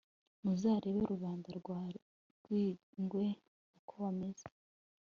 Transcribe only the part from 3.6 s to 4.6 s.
uko bameze